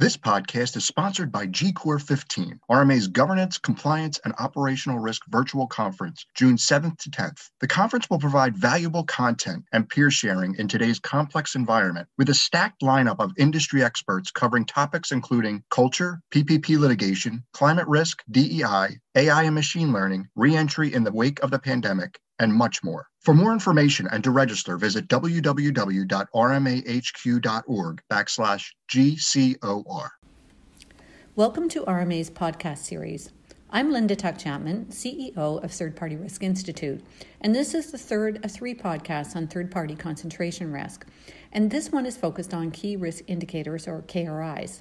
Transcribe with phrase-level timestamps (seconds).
[0.00, 6.24] This podcast is sponsored by GCOR 15, RMA's Governance, Compliance, and Operational Risk Virtual Conference,
[6.36, 7.50] June 7th to 10th.
[7.58, 12.34] The conference will provide valuable content and peer sharing in today's complex environment with a
[12.34, 19.42] stacked lineup of industry experts covering topics including culture, PPP litigation, climate risk, DEI, AI
[19.42, 23.08] and machine learning, reentry in the wake of the pandemic, and much more.
[23.20, 26.02] For more information and to register, visit www.rmahq.org
[28.10, 30.08] backslash GCOR.
[31.36, 33.30] Welcome to RMA's podcast series.
[33.70, 37.04] I'm Linda Tuck Chapman, CEO of Third Party Risk Institute,
[37.42, 41.06] and this is the third of three podcasts on third party concentration risk.
[41.52, 44.80] And this one is focused on key risk indicators or KRIs.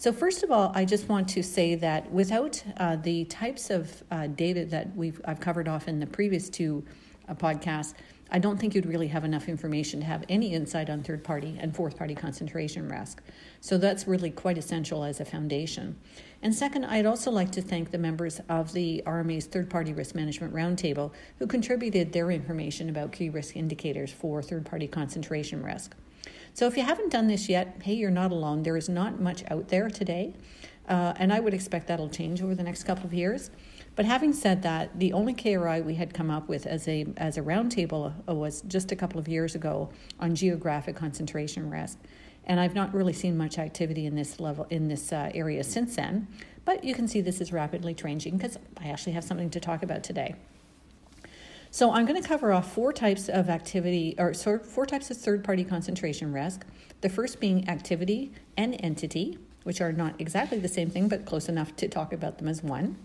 [0.00, 4.02] So, first of all, I just want to say that without uh, the types of
[4.10, 6.82] uh, data that we've I've covered off in the previous two
[7.28, 7.92] uh, podcasts,
[8.30, 11.58] I don't think you'd really have enough information to have any insight on third party
[11.60, 13.20] and fourth party concentration risk.
[13.60, 15.98] So that's really quite essential as a foundation.
[16.40, 20.14] And second, I'd also like to thank the members of the RMA's third party risk
[20.14, 25.94] management roundtable who contributed their information about key risk indicators for third party concentration risk.
[26.54, 28.62] So if you haven't done this yet, hey, you're not alone.
[28.62, 30.34] There is not much out there today,
[30.88, 33.50] uh, and I would expect that'll change over the next couple of years.
[33.96, 37.36] But having said that, the only KRI we had come up with as a as
[37.36, 41.98] a roundtable uh, was just a couple of years ago on geographic concentration risk,
[42.44, 45.96] and I've not really seen much activity in this level in this uh, area since
[45.96, 46.28] then.
[46.64, 49.82] But you can see this is rapidly changing because I actually have something to talk
[49.82, 50.34] about today.
[51.72, 55.64] So I'm going to cover off four types of activity, or four types of third-party
[55.64, 56.66] concentration risk.
[57.00, 61.48] The first being activity and entity, which are not exactly the same thing, but close
[61.48, 62.96] enough to talk about them as one.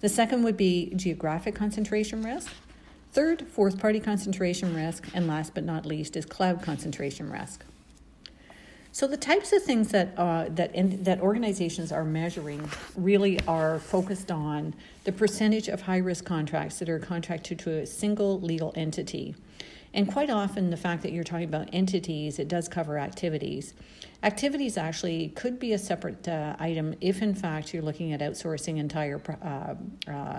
[0.00, 2.50] The second would be geographic concentration risk.
[3.12, 7.64] Third, fourth-party concentration risk, and last but not least is cloud concentration risk.
[8.94, 13.78] So the types of things that uh, that in, that organizations are measuring really are
[13.78, 18.70] focused on the percentage of high risk contracts that are contracted to a single legal
[18.76, 19.34] entity.
[19.94, 23.72] And quite often, the fact that you're talking about entities, it does cover activities.
[24.22, 28.78] Activities actually could be a separate uh, item if, in fact, you're looking at outsourcing
[28.78, 29.20] entire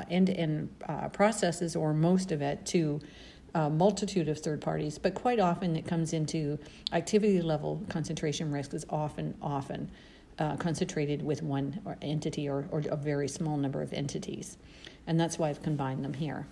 [0.09, 0.69] end to end
[1.12, 3.00] processes or most of it to
[3.56, 6.58] a multitude of third parties, but quite often it comes into
[6.91, 9.90] activity level concentration risk is often, often
[10.40, 14.58] uh, concentrated with one entity or, or a very small number of entities.
[15.06, 16.47] And that's why I've combined them here.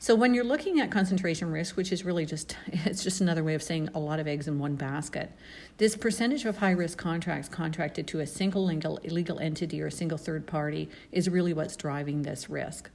[0.00, 3.54] So when you're looking at concentration risk, which is really just it's just another way
[3.54, 5.32] of saying a lot of eggs in one basket,
[5.78, 9.92] this percentage of high risk contracts contracted to a single legal, legal entity or a
[9.92, 12.90] single third party is really what's driving this risk.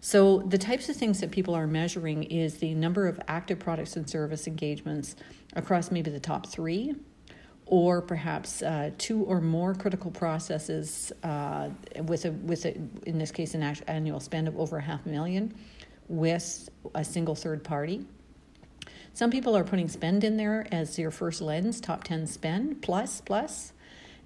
[0.00, 3.96] So, the types of things that people are measuring is the number of active products
[3.96, 5.16] and service engagements
[5.54, 6.94] across maybe the top three,
[7.66, 11.70] or perhaps uh, two or more critical processes uh,
[12.04, 12.74] with a with a,
[13.06, 15.52] in this case an annual spend of over a half million
[16.06, 18.06] with a single third party.
[19.14, 23.20] Some people are putting spend in there as your first lens, top 10 spend plus
[23.20, 23.72] plus.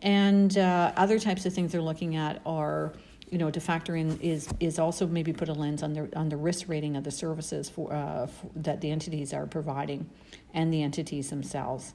[0.03, 2.93] And uh, other types of things they're looking at are
[3.33, 6.29] you know, to factor in is is also maybe put a lens on the on
[6.29, 10.09] the risk rating of the services for, uh, for that the entities are providing,
[10.53, 11.95] and the entities themselves.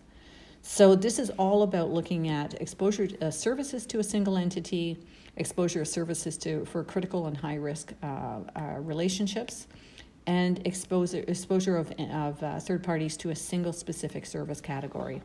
[0.64, 4.98] So this is all about looking at exposure to, uh, services to a single entity,
[5.36, 9.68] exposure of services to for critical and high risk uh, uh relationships,
[10.26, 15.22] and exposure exposure of of uh, third parties to a single specific service category.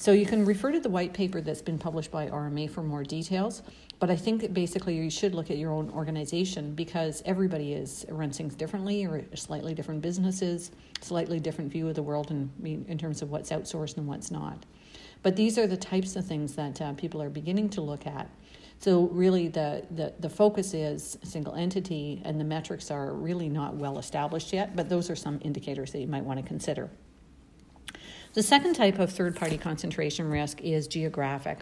[0.00, 3.04] So you can refer to the white paper that's been published by RMA for more
[3.04, 3.62] details.
[3.98, 8.06] But I think that basically you should look at your own organization because everybody is
[8.08, 10.70] runs things differently or slightly different businesses,
[11.02, 12.50] slightly different view of the world in,
[12.88, 14.64] in terms of what's outsourced and what's not.
[15.22, 18.30] But these are the types of things that uh, people are beginning to look at.
[18.78, 23.74] So really the, the, the focus is single entity and the metrics are really not
[23.74, 26.88] well established yet, but those are some indicators that you might want to consider.
[28.32, 31.58] The second type of third party concentration risk is geographic.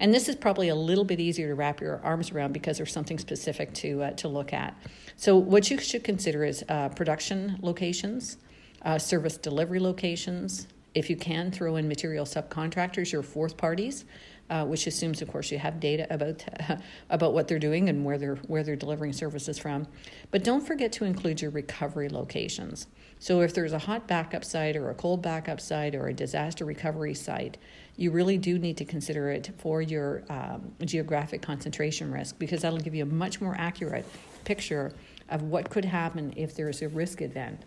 [0.00, 2.92] And this is probably a little bit easier to wrap your arms around because there's
[2.92, 4.76] something specific to, uh, to look at.
[5.16, 8.38] So, what you should consider is uh, production locations,
[8.82, 10.66] uh, service delivery locations.
[10.94, 14.04] If you can, throw in material subcontractors, your fourth parties,
[14.50, 16.42] uh, which assumes, of course, you have data about
[17.10, 19.86] about what they're doing and where they're where they're delivering services from.
[20.30, 22.86] But don't forget to include your recovery locations.
[23.18, 26.64] So if there's a hot backup site or a cold backup site or a disaster
[26.64, 27.58] recovery site,
[27.96, 32.78] you really do need to consider it for your um, geographic concentration risk because that'll
[32.78, 34.06] give you a much more accurate
[34.44, 34.92] picture
[35.30, 37.64] of what could happen if there's a risk event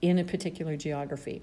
[0.00, 1.42] in a particular geography.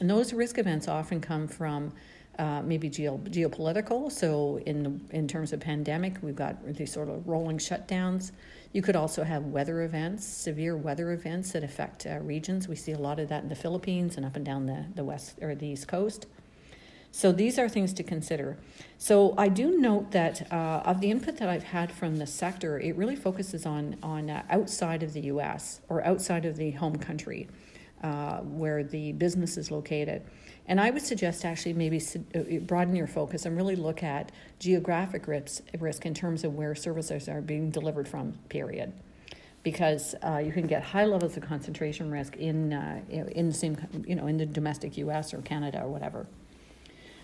[0.00, 1.92] And those risk events often come from
[2.38, 4.10] uh, maybe geo- geopolitical.
[4.10, 8.32] So, in in terms of pandemic, we've got these sort of rolling shutdowns.
[8.72, 12.68] You could also have weather events, severe weather events that affect uh, regions.
[12.68, 15.04] We see a lot of that in the Philippines and up and down the, the
[15.04, 16.26] west or the east coast.
[17.10, 18.58] So these are things to consider.
[18.98, 22.78] So I do note that uh, of the input that I've had from the sector,
[22.78, 25.80] it really focuses on on uh, outside of the U.S.
[25.88, 27.48] or outside of the home country,
[28.02, 30.22] uh, where the business is located.
[30.66, 32.00] And I would suggest actually maybe
[32.34, 36.74] uh, broaden your focus and really look at geographic risk, risk in terms of where
[36.74, 38.92] services are being delivered from, period.
[39.62, 43.76] Because uh, you can get high levels of concentration risk in, uh, in the same,
[44.06, 46.26] you know, in the domestic US or Canada or whatever.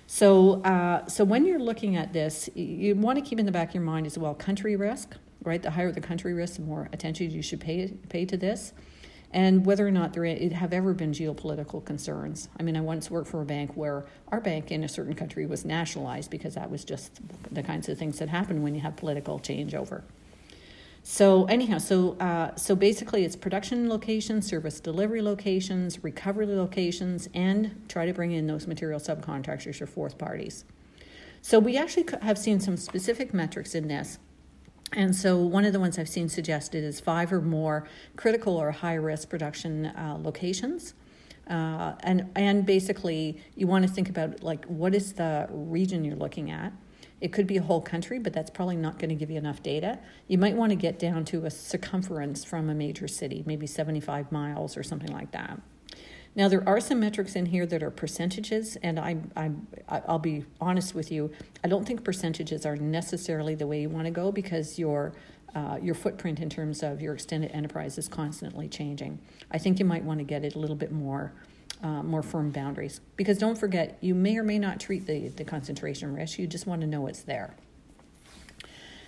[0.06, 3.68] So, uh, so when you're looking at this, you want to keep in the back
[3.68, 5.62] of your mind as well country risk, right?
[5.62, 8.72] The higher the country risk, the more attention you should pay, pay to this
[9.34, 12.48] and whether or not there have ever been geopolitical concerns.
[12.58, 15.44] I mean, I once worked for a bank where our bank in a certain country
[15.44, 17.20] was nationalized because that was just
[17.52, 20.02] the kinds of things that happen when you have political changeover.
[21.02, 27.84] So anyhow, so uh, so basically, it's production locations, service delivery locations, recovery locations, and
[27.88, 30.64] try to bring in those material subcontractors or fourth parties.
[31.42, 34.18] So we actually have seen some specific metrics in this
[34.96, 37.86] and so, one of the ones I've seen suggested is five or more
[38.16, 40.94] critical or high risk production uh, locations.
[41.48, 46.16] Uh, and, and basically, you want to think about like what is the region you're
[46.16, 46.72] looking at.
[47.20, 49.62] It could be a whole country, but that's probably not going to give you enough
[49.62, 49.98] data.
[50.28, 54.30] You might want to get down to a circumference from a major city, maybe 75
[54.30, 55.60] miles or something like that.
[56.36, 59.52] Now, there are some metrics in here that are percentages, and I, I,
[59.88, 61.30] I'll be honest with you,
[61.62, 65.12] I don't think percentages are necessarily the way you want to go because your
[65.54, 69.20] uh, your footprint in terms of your extended enterprise is constantly changing.
[69.52, 71.32] I think you might want to get it a little bit more
[71.82, 75.44] uh, more firm boundaries because don't forget you may or may not treat the, the
[75.44, 76.38] concentration risk.
[76.38, 77.54] You just want to know it's there.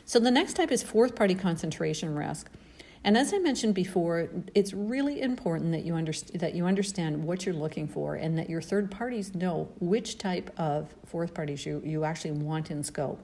[0.04, 2.48] So the next type is fourth party concentration risk.
[3.06, 7.46] And as I mentioned before, it's really important that you, underst- that you understand what
[7.46, 11.80] you're looking for and that your third parties know which type of fourth parties you,
[11.84, 13.20] you actually want in scope.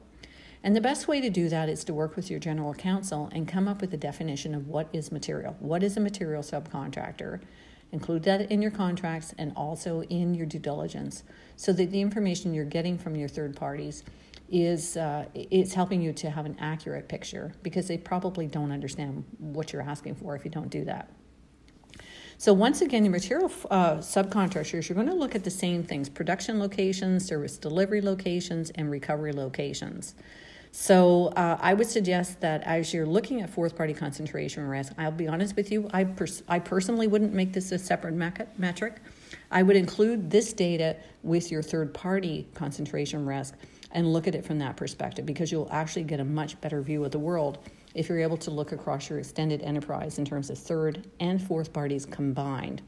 [0.62, 3.48] And the best way to do that is to work with your general counsel and
[3.48, 5.56] come up with a definition of what is material.
[5.58, 7.40] What is a material subcontractor?
[7.92, 11.24] Include that in your contracts and also in your due diligence
[11.56, 14.02] so that the information you're getting from your third parties
[14.50, 19.24] is uh, it's helping you to have an accurate picture because they probably don't understand
[19.38, 21.10] what you're asking for if you don't do that.
[22.38, 26.08] So once again, your material uh, subcontractors, you're going to look at the same things:
[26.08, 30.14] production locations, service delivery locations, and recovery locations.
[30.74, 35.12] So uh, I would suggest that as you're looking at fourth party concentration risk, I'll
[35.12, 38.96] be honest with you, I, pers- I personally wouldn't make this a separate metric.
[39.50, 43.54] I would include this data with your third party concentration risk
[43.90, 47.04] and look at it from that perspective because you'll actually get a much better view
[47.04, 47.58] of the world
[47.94, 51.74] if you're able to look across your extended enterprise in terms of third and fourth
[51.74, 52.80] parties combined.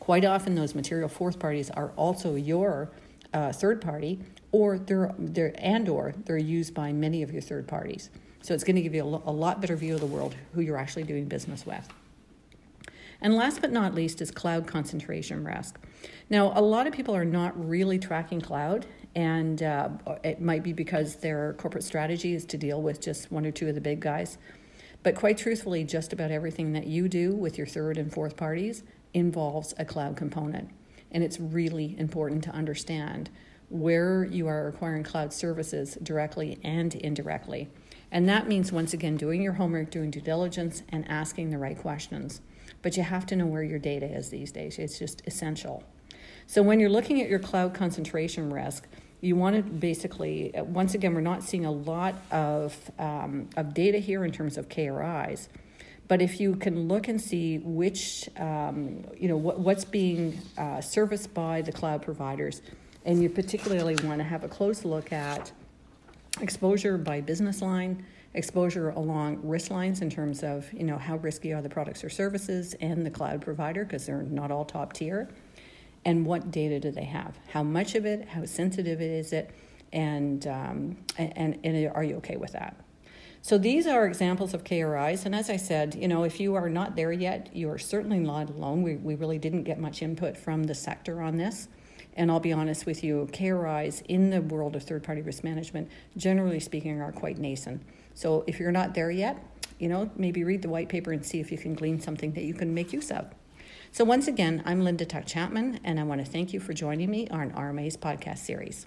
[0.00, 2.90] Quite often, those material fourth parties are also your
[3.32, 4.20] uh, third party,
[4.52, 8.10] or they're, they're and or they're used by many of your third parties.
[8.42, 10.60] So it's going to give you a, a lot better view of the world who
[10.60, 11.88] you're actually doing business with.
[13.20, 15.78] And last but not least is cloud concentration risk.
[16.28, 18.84] Now, a lot of people are not really tracking cloud,
[19.14, 19.90] and uh,
[20.24, 23.68] it might be because their corporate strategy is to deal with just one or two
[23.68, 24.38] of the big guys.
[25.04, 28.82] But quite truthfully, just about everything that you do with your third and fourth parties
[29.14, 30.68] involves a cloud component.
[31.12, 33.30] And it's really important to understand
[33.68, 37.68] where you are acquiring cloud services directly and indirectly.
[38.10, 41.78] And that means, once again, doing your homework, doing due diligence, and asking the right
[41.78, 42.42] questions.
[42.82, 45.84] But you have to know where your data is these days, it's just essential.
[46.46, 48.86] So, when you're looking at your cloud concentration risk,
[49.22, 53.98] you want to basically, once again, we're not seeing a lot of, um, of data
[53.98, 55.48] here in terms of KRIs.
[56.08, 60.80] But if you can look and see which, um, you know, what, what's being uh,
[60.80, 62.60] serviced by the cloud providers,
[63.04, 65.52] and you particularly want to have a close look at
[66.40, 68.04] exposure by business line,
[68.34, 72.10] exposure along risk lines in terms of, you know, how risky are the products or
[72.10, 75.28] services and the cloud provider, because they're not all top tier
[76.04, 77.38] and what data do they have?
[77.48, 78.28] How much of it?
[78.28, 79.50] How sensitive is it?
[79.92, 82.76] And, um, and, and are you okay with that?
[83.44, 86.68] So these are examples of KRIs, and as I said, you know, if you are
[86.68, 88.82] not there yet, you are certainly not alone.
[88.82, 91.66] We, we really didn't get much input from the sector on this.
[92.14, 95.90] And I'll be honest with you, KRIs in the world of third party risk management,
[96.16, 97.82] generally speaking, are quite nascent.
[98.14, 99.44] So if you're not there yet,
[99.80, 102.44] you know, maybe read the white paper and see if you can glean something that
[102.44, 103.34] you can make use of.
[103.90, 107.10] So, once again, I'm Linda Tuck Chapman, and I want to thank you for joining
[107.10, 108.86] me on RMA's podcast series.